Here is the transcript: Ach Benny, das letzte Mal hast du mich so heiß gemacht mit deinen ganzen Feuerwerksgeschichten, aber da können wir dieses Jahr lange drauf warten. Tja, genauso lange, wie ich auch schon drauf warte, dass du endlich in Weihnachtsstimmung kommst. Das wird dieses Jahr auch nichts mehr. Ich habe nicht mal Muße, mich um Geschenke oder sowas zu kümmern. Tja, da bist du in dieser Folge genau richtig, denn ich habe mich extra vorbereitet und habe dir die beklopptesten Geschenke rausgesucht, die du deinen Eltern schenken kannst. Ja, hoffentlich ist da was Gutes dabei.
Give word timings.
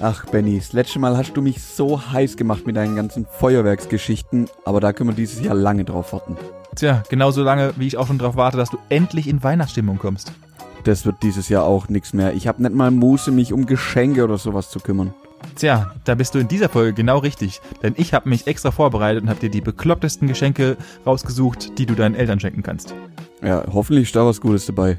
Ach 0.00 0.24
Benny, 0.26 0.58
das 0.58 0.72
letzte 0.72 1.00
Mal 1.00 1.16
hast 1.16 1.32
du 1.34 1.42
mich 1.42 1.60
so 1.60 2.00
heiß 2.12 2.36
gemacht 2.36 2.66
mit 2.66 2.76
deinen 2.76 2.94
ganzen 2.94 3.26
Feuerwerksgeschichten, 3.26 4.48
aber 4.64 4.80
da 4.80 4.92
können 4.92 5.10
wir 5.10 5.14
dieses 5.14 5.42
Jahr 5.42 5.56
lange 5.56 5.84
drauf 5.84 6.12
warten. 6.12 6.36
Tja, 6.76 7.02
genauso 7.08 7.42
lange, 7.42 7.72
wie 7.76 7.88
ich 7.88 7.96
auch 7.96 8.06
schon 8.06 8.18
drauf 8.18 8.36
warte, 8.36 8.56
dass 8.56 8.70
du 8.70 8.78
endlich 8.90 9.26
in 9.26 9.42
Weihnachtsstimmung 9.42 9.98
kommst. 9.98 10.30
Das 10.84 11.04
wird 11.04 11.16
dieses 11.22 11.48
Jahr 11.48 11.64
auch 11.64 11.88
nichts 11.88 12.12
mehr. 12.12 12.32
Ich 12.34 12.46
habe 12.46 12.62
nicht 12.62 12.74
mal 12.74 12.92
Muße, 12.92 13.32
mich 13.32 13.52
um 13.52 13.66
Geschenke 13.66 14.22
oder 14.22 14.38
sowas 14.38 14.70
zu 14.70 14.78
kümmern. 14.78 15.12
Tja, 15.56 15.92
da 16.04 16.14
bist 16.14 16.34
du 16.34 16.38
in 16.38 16.48
dieser 16.48 16.68
Folge 16.68 16.92
genau 16.94 17.18
richtig, 17.18 17.60
denn 17.82 17.94
ich 17.96 18.14
habe 18.14 18.28
mich 18.28 18.46
extra 18.46 18.70
vorbereitet 18.70 19.22
und 19.22 19.28
habe 19.28 19.40
dir 19.40 19.50
die 19.50 19.60
beklopptesten 19.60 20.28
Geschenke 20.28 20.76
rausgesucht, 21.04 21.78
die 21.78 21.86
du 21.86 21.94
deinen 21.94 22.14
Eltern 22.14 22.38
schenken 22.38 22.62
kannst. 22.62 22.94
Ja, 23.42 23.64
hoffentlich 23.72 24.04
ist 24.04 24.16
da 24.16 24.24
was 24.24 24.40
Gutes 24.40 24.66
dabei. 24.66 24.98